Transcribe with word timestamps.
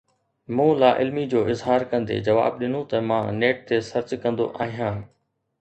مون 0.59 0.71
لاعلمي 0.83 1.25
جو 1.33 1.43
اظهار 1.55 1.85
ڪندي 1.93 2.17
جواب 2.29 2.57
ڏنو 2.63 2.81
ته 2.95 3.05
مان 3.11 3.39
نيٽ 3.45 3.63
تي 3.69 3.81
سرچ 3.93 4.19
ڪندو 4.25 4.53
آهيان. 4.67 5.03